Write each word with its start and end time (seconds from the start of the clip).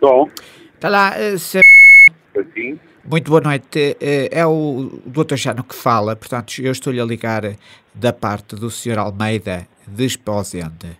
Estou. 0.00 0.30
Está 0.74 0.88
lá, 0.88 1.18
eh, 1.18 1.36
se- 1.36 1.58
Assim. 2.38 2.78
muito 3.04 3.28
boa 3.32 3.40
noite. 3.40 3.96
Eh, 4.00 4.28
É 4.30 4.46
o 4.46 5.00
Dr. 5.04 5.34
Jano 5.36 5.64
que 5.64 5.74
fala, 5.74 6.14
portanto, 6.14 6.54
eu 6.62 6.70
estou-lhe 6.70 7.00
a 7.00 7.04
ligar 7.04 7.42
da 7.92 8.12
parte 8.12 8.54
do 8.54 8.70
Sr. 8.70 8.96
Almeida 9.00 9.66
de 9.88 10.04
Esposende. 10.04 10.96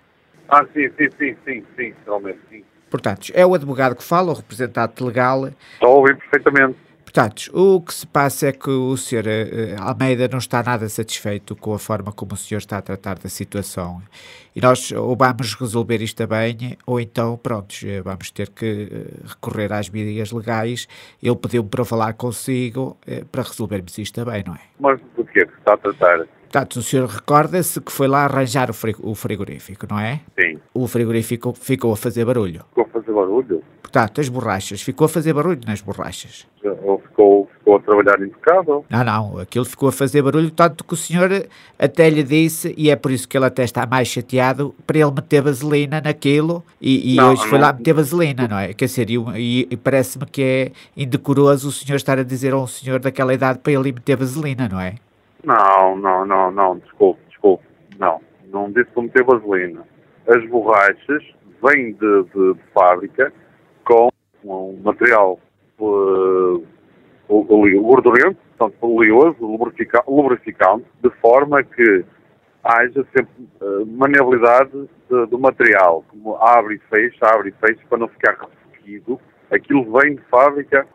Ah, 0.49 0.65
sim, 0.75 0.89
sim, 0.99 1.09
sim, 1.17 1.37
sim, 1.45 1.65
sim, 1.77 1.95
realmente, 2.05 2.41
sim. 2.51 2.65
Portanto, 2.91 3.31
é 3.35 3.47
o 3.47 3.55
advogado 3.55 3.95
que 3.95 4.03
fala, 4.03 4.33
o 4.33 4.35
representante 4.35 5.05
legal. 5.05 5.47
Estou 5.75 5.89
a 5.89 5.95
ouvir 5.99 6.17
perfeitamente. 6.17 6.77
Portanto, 7.09 7.51
o 7.55 7.81
que 7.81 7.95
se 7.95 8.07
passa 8.07 8.49
é 8.49 8.53
que 8.53 8.69
o 8.69 8.95
Sr. 8.95 9.27
eh, 9.27 9.77
Almeida 9.81 10.29
não 10.31 10.37
está 10.37 10.63
nada 10.63 10.87
satisfeito 10.91 11.57
com 11.57 11.73
a 11.73 11.79
forma 11.79 12.13
como 12.13 12.35
o 12.35 12.37
senhor 12.37 12.59
está 12.59 12.77
a 12.77 12.83
tratar 12.83 13.19
da 13.19 13.31
situação. 13.31 14.03
E 14.55 14.61
nós 14.61 14.93
ou 14.93 15.17
vamos 15.17 15.55
resolver 15.55 16.03
isto 16.03 16.27
bem, 16.27 16.77
ou 16.87 17.01
então, 17.01 17.39
pronto, 17.39 17.75
eh, 17.83 18.03
vamos 18.03 18.31
ter 18.31 18.51
que 18.51 18.89
eh, 18.93 19.27
recorrer 19.27 19.73
às 19.73 19.89
medidas 19.89 20.33
legais. 20.33 20.87
Ele 21.23 21.35
pediu-me 21.35 21.71
para 21.71 21.83
falar 21.83 22.13
consigo 22.13 22.99
eh, 23.07 23.25
para 23.33 23.41
resolvermos 23.43 23.97
isto 23.97 24.23
bem, 24.27 24.45
não 24.47 24.55
é? 24.55 24.61
Mas 24.79 25.01
do 25.17 25.25
que 25.25 25.41
é 25.41 25.47
que 25.47 25.59
está 25.61 25.73
a 25.73 25.77
tratar? 25.79 26.27
Portanto, 26.51 26.77
o 26.77 26.83
senhor 26.83 27.07
recorda-se 27.07 27.79
que 27.79 27.93
foi 27.93 28.09
lá 28.09 28.25
arranjar 28.25 28.71
o 28.71 28.75
fri- 28.75 28.97
o 29.01 29.15
frigorífico, 29.15 29.87
não 29.89 29.99
é? 30.01 30.21
Sim. 30.39 30.59
O 30.73 30.89
frigorífico 30.89 31.53
ficou 31.53 31.93
a 31.93 31.97
fazer 31.97 32.25
barulho. 32.25 32.63
Ficou 32.71 32.85
a 32.85 32.89
fazer 32.89 33.13
barulho? 33.13 33.63
Portanto, 33.83 34.21
as 34.21 34.29
borrachas, 34.29 34.81
ficou 34.83 35.05
a 35.05 35.09
fazer 35.09 35.33
barulho 35.35 35.61
nas 35.67 35.81
borrachas. 35.83 36.47
Ou 36.83 36.99
ficou, 37.01 37.49
ficou 37.59 37.77
a 37.77 37.81
trabalhar 37.81 38.21
impecável? 38.23 38.85
Não, 38.89 39.05
não, 39.05 39.39
aquilo 39.39 39.65
ficou 39.65 39.89
a 39.91 39.93
fazer 39.93 40.21
barulho, 40.23 40.51
tanto 40.51 40.85
que 40.85 40.93
o 40.95 40.97
senhor 40.97 41.47
até 41.79 42.09
lhe 42.11 42.23
disse, 42.23 42.75
e 42.79 42.91
é 42.91 42.97
por 42.97 43.11
isso 43.11 43.27
que 43.29 43.37
ele 43.37 43.47
até 43.47 43.65
está 43.65 43.87
mais 43.87 44.09
chateado, 44.09 44.75
para 44.87 44.99
ele 44.99 45.11
meter 45.11 45.41
vaselina 45.43 46.01
naquilo, 46.03 46.63
e, 46.81 47.15
e 47.15 47.17
Não, 47.17 47.33
hoje 47.33 47.43
foi 47.47 47.59
não. 47.59 47.67
lá 47.67 47.73
meter 47.75 47.93
vaselina, 47.95 48.47
não 48.49 48.59
é? 48.59 48.73
Quer 48.75 48.87
dizer, 48.87 49.09
e, 49.11 49.17
e- 49.37 49.69
e 49.71 49.77
parece-me 49.77 50.27
que 50.27 50.43
é 50.43 50.73
indecoroso 50.97 51.69
o 51.69 51.73
senhor 51.73 51.97
estar 51.97 52.19
a 52.19 52.23
dizer 52.23 52.53
a 52.53 52.59
um 52.59 52.67
senhor 52.67 53.01
daquela 53.01 53.33
idade 53.35 53.59
para 53.61 53.73
ele 53.73 53.93
meter 53.93 54.17
vaselina, 54.17 54.69
não 54.71 54.81
é? 54.81 54.95
Não, 55.45 55.97
não, 55.97 56.27
não, 56.27 56.51
não, 56.51 56.79
desculpe, 56.79 57.21
desculpe. 57.29 57.65
Não, 57.99 58.21
não 58.47 58.71
disse 58.71 58.91
para 58.91 59.03
meter 59.03 59.25
vaselina. 59.25 59.85
As 60.27 60.45
borrachas 60.49 61.25
vêm 61.63 61.93
de, 61.93 62.23
de- 62.25 62.55
de 62.55 62.61
fábrica 62.75 63.33
com 63.85 64.09
um 64.45 64.81
material 64.83 65.39
uh, 65.79 66.65
oli- 67.29 67.79
gordurento, 67.79 68.37
portanto, 68.57 68.77
oleoso, 68.83 69.37
lubrifica- 69.41 70.05
lubrificante, 70.07 70.85
de 71.03 71.11
forma 71.21 71.63
que 71.63 72.05
haja 72.65 73.05
sempre 73.17 73.49
uh, 73.63 73.87
maneabilidade 73.87 74.71
de- 75.09 75.27
do 75.27 75.39
material, 75.39 76.05
como 76.11 76.37
abre 76.37 76.75
e 76.77 76.79
fecha, 76.91 77.27
abre 77.35 77.49
e 77.51 77.53
fecha, 77.67 77.81
para 77.89 77.99
não 77.99 78.09
ficar 78.09 78.37
ressequido. 78.37 79.19
Aquilo 79.51 79.99
vem 79.99 80.17
de 80.17 80.23
fábrica 80.25 80.87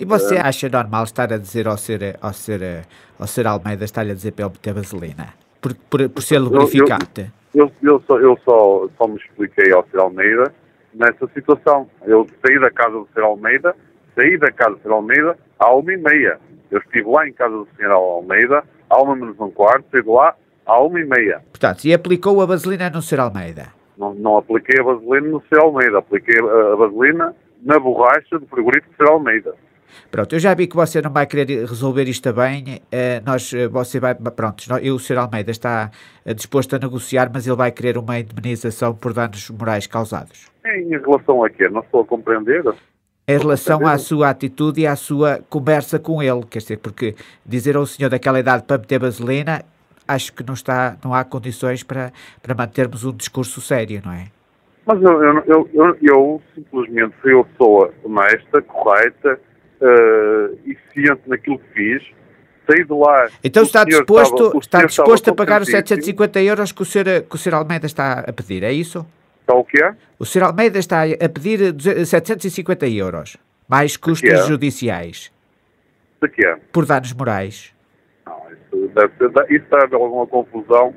E 0.00 0.04
você 0.06 0.36
É. 0.36 0.40
acha 0.40 0.66
normal 0.68 1.04
estar 1.04 1.30
a 1.30 1.36
dizer 1.36 1.68
ao 1.68 1.76
ser, 1.76 2.16
ao 2.22 2.32
ser, 2.32 2.86
ao 3.18 3.26
ser 3.26 3.46
Almeida, 3.46 3.84
estar-lhe 3.84 4.10
a 4.12 4.14
dizer 4.14 4.32
para 4.32 4.46
ele 4.46 4.54
meter 4.54 4.72
vaselina? 4.72 5.28
Por, 5.60 5.74
por, 5.90 6.08
por 6.08 6.22
ser 6.22 6.38
lubrificante? 6.38 7.30
Eu, 7.54 7.70
eu, 7.82 8.02
só, 8.06 8.18
eu 8.18 8.38
só, 8.42 8.88
só 8.96 9.06
me 9.06 9.16
expliquei 9.16 9.70
ao 9.72 9.84
Sr. 9.90 10.00
Almeida 10.00 10.54
nessa 10.94 11.28
situação. 11.34 11.86
Eu 12.06 12.26
saí 12.44 12.58
da 12.58 12.70
casa 12.70 12.92
do 12.92 13.06
Sr. 13.14 13.24
Almeida, 13.24 13.76
saí 14.16 14.38
da 14.38 14.50
casa 14.50 14.76
do 14.76 14.80
Sr. 14.82 14.92
Almeida 14.92 15.38
à 15.58 15.74
uma 15.74 15.92
e 15.92 15.96
meia. 15.98 16.38
Eu 16.70 16.78
estive 16.78 17.10
lá 17.10 17.28
em 17.28 17.32
casa 17.34 17.54
do 17.54 17.68
Sr. 17.76 17.90
Almeida, 17.90 18.64
à 18.88 19.02
uma 19.02 19.14
menos 19.14 19.38
um 19.38 19.50
quarto, 19.50 19.84
saí 19.92 20.02
de 20.02 20.08
lá 20.08 20.34
à 20.64 20.80
uma 20.80 20.98
e 20.98 21.04
meia. 21.04 21.42
Portanto, 21.52 21.84
e 21.84 21.92
aplicou 21.92 22.40
a 22.40 22.46
vaselina 22.46 22.88
no 22.88 23.02
ser 23.02 23.20
Almeida? 23.20 23.66
Não, 23.98 24.14
não 24.14 24.38
apliquei 24.38 24.80
a 24.80 24.82
vaselina 24.84 25.28
no 25.28 25.42
Sr. 25.42 25.58
Almeida, 25.60 25.98
apliquei 25.98 26.36
a, 26.40 26.72
a 26.72 26.76
vaselina 26.76 27.34
na 27.62 27.78
borracha 27.78 28.38
do 28.38 28.46
frigorífico 28.46 28.94
do 28.96 29.04
Sr. 29.04 29.10
Almeida. 29.10 29.54
Pronto, 30.10 30.34
eu 30.34 30.38
já 30.38 30.54
vi 30.54 30.66
que 30.66 30.76
você 30.76 31.00
não 31.00 31.10
vai 31.10 31.26
querer 31.26 31.64
resolver 31.66 32.08
isto 32.08 32.32
bem. 32.32 32.80
eh, 32.90 33.22
nós, 33.24 33.52
eh, 33.52 33.68
você 33.68 34.00
vai, 34.00 34.14
pronto, 34.14 34.64
eu, 34.82 34.94
o 34.94 34.98
Sr. 34.98 35.18
Almeida 35.18 35.50
está 35.50 35.90
eh, 36.24 36.34
disposto 36.34 36.74
a 36.74 36.78
negociar, 36.78 37.30
mas 37.32 37.46
ele 37.46 37.56
vai 37.56 37.70
querer 37.70 37.98
uma 37.98 38.18
indemnização 38.18 38.94
por 38.94 39.12
danos 39.12 39.50
morais 39.50 39.86
causados. 39.86 40.50
Em 40.64 40.88
relação 40.90 41.44
a 41.44 41.50
quê? 41.50 41.68
Não 41.68 41.80
estou 41.80 42.02
a 42.02 42.04
compreender. 42.04 42.64
Em 43.26 43.38
relação 43.38 43.86
à 43.86 43.96
sua 43.98 44.30
atitude 44.30 44.80
e 44.80 44.86
à 44.86 44.96
sua 44.96 45.40
conversa 45.48 45.98
com 45.98 46.22
ele, 46.22 46.44
quer 46.50 46.58
dizer, 46.58 46.78
porque 46.78 47.14
dizer 47.46 47.76
ao 47.76 47.86
senhor 47.86 48.08
daquela 48.08 48.40
idade 48.40 48.64
para 48.64 48.78
meter 48.78 48.98
vaselina, 48.98 49.62
acho 50.08 50.32
que 50.32 50.42
não 50.42 50.54
está, 50.54 50.96
não 51.04 51.14
há 51.14 51.24
condições 51.24 51.82
para, 51.82 52.12
para 52.42 52.54
mantermos 52.54 53.04
um 53.04 53.12
discurso 53.12 53.60
sério, 53.60 54.02
não 54.04 54.12
é? 54.12 54.26
Mas 54.84 55.00
eu, 55.02 55.22
eu, 55.22 55.42
eu, 55.46 55.68
eu, 55.72 55.96
eu 56.02 56.42
simplesmente 56.54 57.14
fui 57.22 57.32
uma 57.34 57.44
pessoa 57.44 57.94
honesta, 58.02 58.62
correta 58.62 59.38
eh, 59.80 60.50
e 60.66 60.76
ciente 60.92 61.22
naquilo 61.26 61.58
que 61.58 61.68
fiz. 61.74 62.02
Saí 62.70 62.84
de 62.84 62.92
lá. 62.92 63.28
Então 63.42 63.62
está 63.62 63.82
senhor 63.84 64.00
disposto, 64.00 64.34
estava- 64.44 64.58
está 64.58 64.78
senhor 64.78 64.86
disposto 64.88 65.30
a 65.30 65.34
pagar 65.34 65.60
os 65.62 65.68
contentíssimo. 65.68 65.96
750 66.18 66.40
euros 66.42 66.72
que 66.72 66.82
o 66.82 66.84
senhor, 66.84 67.22
que 67.22 67.34
o 67.34 67.38
senhor 67.38 67.56
Almeida 67.56 67.86
está 67.86 68.20
a 68.20 68.32
pedir, 68.32 68.62
é 68.62 68.72
isso? 68.72 69.04
Está 69.40 69.54
o 69.54 69.64
quê? 69.64 69.92
O 70.18 70.24
Sr. 70.24 70.44
Almeida 70.44 70.78
está 70.78 71.02
a 71.02 71.28
pedir 71.28 71.72
200 71.72 72.08
750 72.08 72.86
euros, 72.86 73.36
mais 73.68 73.96
custos 73.96 74.30
quê? 74.30 74.36
judiciais, 74.46 75.32
De 76.22 76.28
quê? 76.28 76.54
por 76.72 76.86
danos 76.86 77.12
morais. 77.12 77.74
Não, 78.24 78.36
isso 78.52 78.88
deve, 78.94 79.56
isso 79.56 79.64
deve 79.70 79.84
haver 79.84 79.96
alguma 79.96 80.26
confusão, 80.28 80.94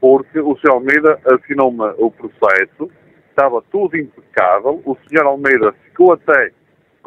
porque 0.00 0.38
o 0.40 0.54
Sr. 0.58 0.72
Almeida 0.72 1.18
assinou-me 1.24 1.84
o 1.96 2.10
processo, 2.10 2.90
estava 3.30 3.62
tudo 3.70 3.96
impecável, 3.96 4.82
o 4.84 4.94
Sr. 5.08 5.24
Almeida 5.24 5.72
ficou 5.86 6.12
até 6.12 6.50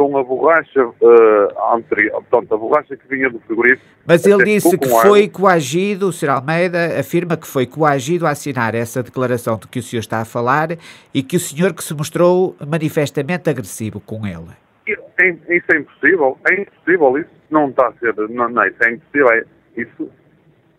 com 0.02 0.18
a 0.18 0.24
borracha 0.24 0.80
eh, 0.80 1.48
anterior, 1.76 2.24
portanto, 2.24 2.54
a 2.56 2.58
borracha 2.58 2.98
que 2.98 3.08
vinha 3.08 3.30
do 3.30 3.40
frigorífico. 3.42 3.86
Mas 4.06 4.26
ele 4.26 4.44
disse 4.44 4.78
que 4.78 4.90
foi 4.90 5.30
coagido, 5.30 6.08
o 6.08 6.12
Sr. 6.12 6.32
Almeida 6.32 7.00
afirma 7.00 7.38
que 7.38 7.46
foi 7.46 7.68
coagido 7.68 8.26
a 8.26 8.32
assinar 8.32 8.74
essa 8.74 9.04
declaração 9.04 9.58
de 9.58 9.68
que 9.68 9.80
o 9.80 9.84
senhor 9.84 10.00
está 10.00 10.22
a 10.22 10.26
falar 10.26 10.70
e 11.14 11.22
que 11.22 11.38
o 11.38 11.40
senhor 11.40 11.74
que 11.74 11.84
se 11.84 11.94
mostrou 11.94 12.56
manifestamente 12.68 13.50
agressivo 13.50 14.00
com 14.00 14.26
ele. 14.26 14.50
Isso 14.88 15.72
é 15.72 15.78
impossível, 15.78 16.38
é 16.50 16.62
impossível, 16.62 17.18
isso 17.20 17.30
não 17.52 17.70
está 17.70 17.88
a 17.88 17.94
ser, 17.94 18.16
não, 18.30 18.50
não 18.50 18.66
isso 18.66 18.84
é 18.84 18.92
impossível, 18.92 19.30
é- 19.30 19.46
isso 19.78 20.10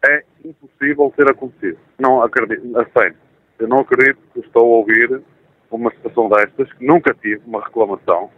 é 0.09 0.25
impossível 0.44 1.12
ter 1.16 1.31
acontecido. 1.31 1.78
Não 1.99 2.22
acredito, 2.22 2.77
a 2.77 2.84
sério, 2.99 3.16
eu 3.61 3.69
não 3.69 3.78
acredito 3.81 4.19
que 4.34 4.41
estou 4.41 4.62
a 4.62 4.77
ouvir 4.78 5.22
uma 5.71 5.91
situação 5.93 6.28
destas, 6.28 6.72
que 6.72 6.84
nunca 6.84 7.15
tive 7.15 7.41
uma 7.47 7.62
reclamação. 7.65 8.31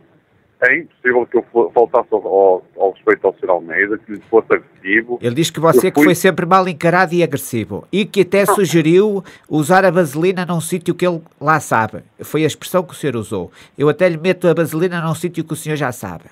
É 0.61 0.79
impossível 0.79 1.27
que 1.27 1.37
eu 1.37 1.71
faltasse 1.75 2.09
ao, 2.13 2.63
ao, 2.79 2.91
respeito 2.93 3.27
ao 3.27 3.35
Sr. 3.35 3.51
Almeida, 3.51 3.99
que 3.99 4.13
lhe 4.13 4.21
fosse 4.31 4.47
agressivo. 4.55 5.19
Ele 5.21 5.35
diz 5.35 5.51
que 5.51 5.61
você 5.61 5.89
Eu 5.89 5.93
que 5.93 5.95
fui- 5.95 6.05
foi 6.05 6.15
sempre 6.15 6.47
mal 6.47 6.67
encarado 6.69 7.13
e 7.13 7.23
agressivo 7.23 7.87
e 7.93 8.07
que 8.07 8.23
até 8.23 8.47
sugeriu 8.47 9.23
usar 9.49 9.85
a 9.85 9.91
vaselina 9.91 10.47
num 10.47 10.61
sítio 10.61 10.95
que 10.95 11.07
ele 11.07 11.21
lá 11.41 11.61
sabe. 11.61 12.03
Foi 12.21 12.45
a 12.45 12.47
expressão 12.47 12.83
que 12.83 12.93
o 12.93 12.97
senhor 12.97 13.17
usou. 13.17 13.53
Eu 13.77 13.89
até 13.91 14.09
lhe 14.09 14.17
meto 14.17 14.49
a 14.49 14.55
vaselina 14.55 15.03
num 15.03 15.15
sítio 15.15 15.45
que 15.45 15.53
o 15.53 15.57
senhor 15.57 15.77
já 15.77 15.93
sabe. 15.93 16.25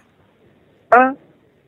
Ah, 0.91 1.15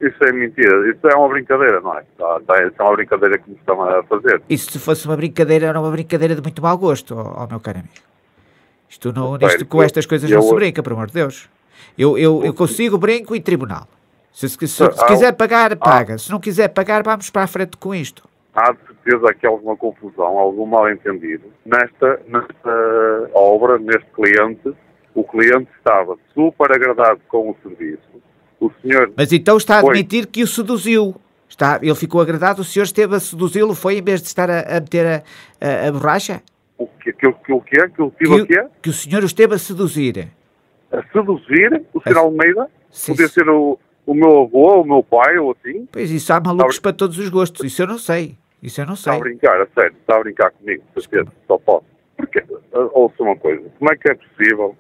isso 0.01 0.25
é 0.25 0.33
mentira, 0.33 0.91
isso 0.91 1.07
é 1.07 1.15
uma 1.15 1.29
brincadeira, 1.29 1.81
não 1.81 1.99
é? 1.99 2.03
Tá, 2.17 2.41
tá, 2.47 2.67
isso 2.67 2.75
é 2.79 2.83
uma 2.83 2.93
brincadeira 2.95 3.39
que 3.39 3.51
me 3.51 3.57
estão 3.57 3.83
a 3.83 4.03
fazer. 4.05 4.41
Isso 4.49 4.71
se 4.71 4.79
fosse 4.79 5.07
uma 5.07 5.17
brincadeira, 5.17 5.67
era 5.67 5.79
uma 5.81 5.91
brincadeira 5.91 6.35
de 6.35 6.41
muito 6.43 6.63
mau 6.63 6.79
gosto, 6.79 7.15
ó, 7.17 7.47
meu 7.47 7.61
caro 7.61 7.81
amigo. 7.81 7.95
Isto, 8.89 9.13
não, 9.13 9.33
Sério, 9.39 9.47
isto 9.49 9.67
com 9.67 9.83
estas 9.83 10.07
coisas 10.07 10.31
eu- 10.31 10.39
não 10.39 10.47
se 10.49 10.55
brinca, 10.55 10.83
por 10.83 10.93
amor 10.93 11.09
de 11.09 11.15
Deus. 11.15 11.49
Eu, 11.97 12.17
eu, 12.19 12.45
eu 12.45 12.55
consigo 12.55 12.99
brinco 12.99 13.35
em 13.35 13.41
tribunal. 13.41 13.87
Se, 14.33 14.49
se, 14.49 14.57
se- 14.67 14.93
se 14.93 15.07
quiser 15.07 15.33
pagar, 15.33 15.77
paga. 15.77 16.19
Se 16.19 16.31
não 16.31 16.41
quiser 16.41 16.69
pagar, 16.69 17.03
vamos 17.03 17.31
para 17.31 17.43
a 17.45 17.47
frente 17.47 17.77
com 17.77 17.95
isto. 17.95 18.29
há 18.55 18.73
de 18.73 18.79
certeza 18.87 19.33
que 19.35 19.47
há 19.47 19.51
alguma 19.51 19.77
confusão, 19.77 20.39
algum 20.39 20.67
mal-entendido. 20.67 21.45
Nesta, 21.65 22.21
nesta 22.27 23.31
obra, 23.33 23.79
neste 23.79 24.07
cliente, 24.15 24.73
o 25.15 25.23
cliente 25.23 25.69
estava 25.79 26.17
super 26.35 26.73
agradado 26.73 27.21
com 27.29 27.51
o 27.51 27.57
serviço. 27.63 28.03
O 28.61 28.71
senhor, 28.83 29.13
Mas 29.17 29.33
então 29.33 29.57
está 29.57 29.79
a 29.79 29.81
Foi. 29.83 29.91
admitir 29.91 30.27
que 30.27 30.43
o 30.43 30.47
seduziu. 30.47 31.15
Está, 31.49 31.79
ele 31.83 31.95
ficou 31.95 32.21
agradado, 32.21 32.63
o 32.63 32.65
senhor 32.65 32.85
esteve 32.85 33.15
a 33.15 33.21
seduzi-lo, 33.21 33.75
foi 33.75 33.99
em 33.99 34.03
vez 34.03 34.21
de 34.21 34.27
estar 34.27 34.51
a, 34.51 34.61
a 34.77 34.81
meter 34.81 35.07
a, 35.07 35.23
a, 35.61 35.89
a 35.89 35.93
borracha? 35.93 36.43
o 36.77 36.87
que, 36.89 37.13
que, 37.13 37.31
que, 37.33 37.53
o 37.53 37.61
que 37.61 37.81
é? 37.81 37.89
Que 37.89 38.03
o 38.03 38.11
Que, 38.11 38.25
tive 38.25 38.43
aqui 38.43 38.59
é? 38.59 38.67
que 38.83 38.89
o 38.89 38.93
senhor 38.93 39.23
o 39.23 39.27
esteve 39.27 39.55
a 39.55 39.59
seduzir. 39.59 40.29
A 40.99 41.03
seduzir 41.13 41.83
o 41.93 42.01
A- 42.05 42.19
Almeida? 42.19 42.71
Sim, 42.91 43.13
Podia 43.13 43.27
sim. 43.29 43.35
ser 43.35 43.49
o, 43.49 43.79
o 44.07 44.15
meu 44.15 44.43
avô, 44.43 44.81
o 44.83 44.85
meu 44.85 45.03
pai, 45.03 45.37
ou 45.39 45.51
assim? 45.53 45.87
Pois 45.91 46.11
isso 46.11 46.33
há 46.33 46.41
malucos 46.41 46.79
para 46.79 46.93
todos 46.93 47.19
os 47.19 47.29
gostos. 47.29 47.65
Isso 47.65 47.83
eu 47.83 47.87
não 47.87 47.99
sei. 47.99 48.37
Isso 48.63 48.81
eu 48.81 48.87
não 48.87 48.95
Está 48.95 49.11
a 49.11 49.15
sei. 49.15 49.23
brincar, 49.23 49.61
a 49.61 49.67
sério, 49.75 49.97
está 50.01 50.17
a 50.17 50.21
brincar 50.21 50.51
comigo, 50.53 50.83
certeza, 50.95 51.31
só 51.47 51.59
posso. 51.59 51.85
Porque, 52.17 52.39
ah, 52.73 52.89
ouça 52.93 53.23
uma 53.23 53.37
coisa, 53.37 53.63
como 53.79 53.93
é 53.93 53.97
que 53.97 54.11
é 54.11 54.15
possível, 54.15 54.77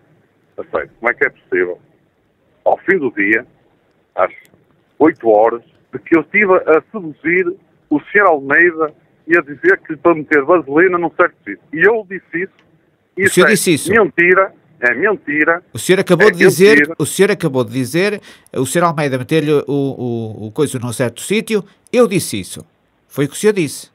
a 0.56 0.64
sério, 0.64 0.90
como 1.00 1.10
é 1.10 1.14
que 1.14 1.26
é 1.26 1.30
possível, 1.30 1.78
ao 2.64 2.78
fim 2.78 2.96
do 2.98 3.10
dia, 3.12 3.46
às 4.14 4.32
8 4.98 5.28
horas, 5.28 5.62
de 5.92 5.98
que 5.98 6.16
eu 6.16 6.22
estive 6.22 6.54
a 6.54 6.82
seduzir 6.92 7.54
o 7.90 8.00
Sr. 8.00 8.22
Almeida 8.26 8.94
e 9.26 9.36
a 9.36 9.42
dizer 9.42 9.78
que 9.86 9.96
para 9.96 10.14
meter 10.14 10.42
vaselina 10.44 10.96
num 10.96 11.10
certo 11.10 11.34
sítio. 11.44 11.60
E 11.72 11.82
eu 11.86 12.06
disse 12.08 12.42
isso 12.44 12.52
Isso 13.18 13.42
o 13.42 13.46
é 13.46 13.50
disse 13.50 13.74
isso? 13.74 13.90
mentira, 13.90 14.54
é 14.90 14.94
mentira. 14.94 15.62
O 15.72 15.78
senhor 15.78 16.00
acabou 16.00 16.28
É 16.28 16.30
de 16.30 16.38
dizer, 16.38 16.76
mentira. 16.76 16.94
o 16.98 17.06
senhor 17.06 17.30
acabou 17.30 17.64
de 17.64 17.72
dizer, 17.72 18.20
o 18.52 18.66
senhor 18.66 18.86
Almeida 18.86 19.18
meter-lhe 19.18 19.52
o, 19.52 19.64
o, 19.68 20.46
o 20.46 20.52
coisa 20.52 20.78
num 20.78 20.92
certo 20.92 21.20
sítio, 21.20 21.64
eu 21.92 22.06
disse 22.08 22.38
isso. 22.40 22.66
Foi 23.08 23.24
o 23.24 23.28
que 23.28 23.34
o 23.34 23.38
senhor 23.38 23.52
disse. 23.52 23.90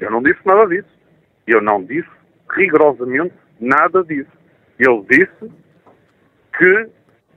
Eu 0.00 0.10
não 0.10 0.22
disse 0.22 0.38
nada 0.44 0.66
disso. 0.66 0.88
Eu 1.46 1.60
não 1.60 1.82
disse 1.82 2.08
rigorosamente 2.56 3.34
nada 3.60 4.02
disso. 4.04 4.30
Ele 4.78 5.04
disse 5.10 5.52
que 6.56 6.88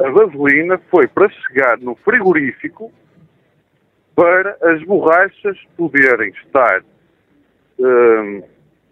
a 0.04 0.10
vaselina 0.10 0.80
foi 0.90 1.08
para 1.08 1.30
chegar 1.30 1.78
no 1.80 1.96
frigorífico 1.96 2.92
para 4.16 4.58
as 4.62 4.84
borrachas 4.84 5.58
poderem 5.78 6.30
estar 6.46 6.84
hum, 7.80 8.44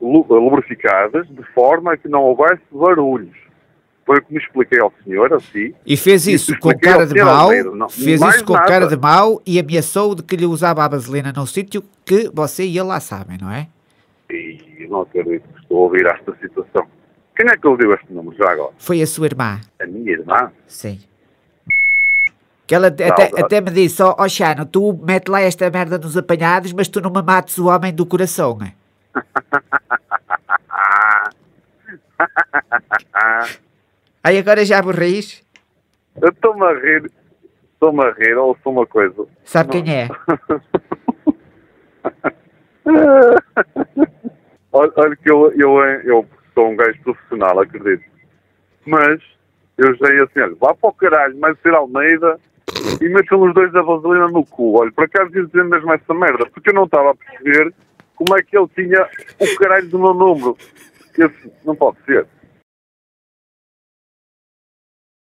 lu- 0.01 0.25
lubrificadas 0.29 1.27
de 1.27 1.43
forma 1.53 1.93
a 1.93 1.97
que 1.97 2.07
não 2.07 2.21
houvesse 2.23 2.61
barulhos. 2.71 3.37
Foi 4.09 4.17
o 4.17 4.21
que 4.23 4.33
me 4.33 4.39
expliquei 4.39 4.79
ao 4.79 4.91
senhor, 5.03 5.31
assim. 5.31 5.71
E 5.85 5.95
fez 5.95 6.25
Isso 6.25 6.51
isso 6.53 6.59
com 6.59 6.75
cara 6.79 7.06
de 7.06 7.13
mau, 7.23 7.51
não- 7.75 7.88
fez 7.88 8.19
isso 8.19 8.44
com 8.44 8.53
nada. 8.53 8.65
cara 8.65 8.88
de 8.88 8.97
mau 8.97 9.39
e 9.45 9.59
ameaçou 9.59 10.15
de 10.15 10.23
que 10.23 10.35
lhe 10.35 10.47
usava 10.47 10.83
a 10.83 10.88
vaselina 10.88 11.31
num 11.31 11.45
sítio 11.45 11.83
que 12.03 12.27
você 12.33 12.63
e 12.65 12.75
ele 12.75 12.88
lá 12.88 13.00
sabem, 13.00 13.38
não 13.39 13.51
é? 13.51 13.67
E 14.31 14.88
não 14.89 15.01
acredito 15.01 15.44
que 15.53 15.61
estou 15.61 15.77
a 15.77 15.81
ouvir 15.81 16.07
esta 16.07 16.35
situação. 16.41 16.88
Quem 17.38 17.45
é 17.51 17.56
que 17.56 17.67
lhe 17.67 17.77
deu 17.77 17.94
este 17.94 18.11
número 18.11 18.35
já 18.35 18.50
agora? 18.50 18.71
Foi 18.79 19.00
a 19.00 19.06
sua 19.06 19.27
irmã. 19.27 19.61
A 19.79 19.85
minha 19.85 20.12
irmã? 20.13 20.51
Sim. 20.65 21.00
Que 22.65 22.73
ela 22.73 22.88
até, 22.88 23.09
Saudade. 23.09 23.41
até 23.44 23.62
me 23.62 23.69
disse, 23.69 24.01
ó 24.01 24.15
oh, 24.17 24.27
Xano, 24.27 24.65
tu 24.65 25.00
mete 25.03 25.27
lá 25.29 25.39
esta 25.39 25.69
merda 25.69 26.00
nos 26.00 26.17
apanhados, 26.17 26.73
mas 26.73 26.88
tu 26.88 27.00
não 27.00 27.12
me 27.12 27.21
mates 27.21 27.59
o 27.59 27.67
homem 27.67 27.94
do 27.94 28.07
coração, 28.07 28.57
é? 28.63 28.73
Aí 34.24 34.38
agora 34.38 34.66
já 34.66 34.81
borris? 34.81 35.44
Eu 36.21 36.30
estou-me 36.30 36.63
a 36.66 36.74
rir. 36.74 37.12
Estou-me 37.74 38.04
a 38.04 38.12
rir, 38.12 38.36
ou 38.36 38.57
sou 38.62 38.74
uma 38.74 38.86
coisa. 38.86 39.25
Sabe 39.45 39.81
quem 39.81 39.94
é? 39.94 40.10
olha, 44.71 44.92
olha 44.95 45.16
que 45.16 45.31
eu, 45.31 45.51
eu, 45.54 45.80
eu 46.04 46.27
sou 46.54 46.69
um 46.69 46.75
gajo 46.75 47.00
profissional, 47.01 47.60
acredito. 47.60 48.04
Mas 48.86 49.21
eu 49.77 49.95
já 49.95 50.13
ia 50.13 50.24
assim, 50.25 50.42
olha, 50.42 50.56
vá 50.60 50.74
para 50.74 50.89
o 50.89 50.94
caralho, 50.94 51.38
mas 51.39 51.57
ser 51.62 51.74
Almeida 51.74 52.38
e 53.01 53.07
metam 53.10 53.42
os 53.42 53.54
dois 53.54 53.74
a 53.75 53.81
vaselina 53.81 54.27
no 54.27 54.45
cu. 54.45 54.80
Olha, 54.80 54.92
por 54.92 55.06
acaso 55.06 55.33
ia 55.36 55.45
dizer 55.45 55.63
mesmo 55.63 55.94
essa 55.94 56.13
merda, 56.13 56.45
porque 56.54 56.69
eu 56.69 56.74
não 56.74 56.83
estava 56.83 57.12
a 57.12 57.15
perceber 57.15 57.74
como 58.15 58.38
é 58.38 58.44
que 58.44 58.57
ele 58.57 58.68
tinha 58.75 59.07
o 59.39 59.56
caralho 59.57 59.88
do 59.88 60.00
meu 60.00 60.13
número. 60.13 60.57
Esse 61.18 61.51
não 61.63 61.75
pode 61.75 61.98
ser. 62.06 62.27